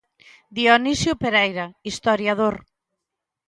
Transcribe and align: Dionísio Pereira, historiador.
Dionísio 0.57 1.13
Pereira, 1.23 1.65
historiador. 1.89 2.55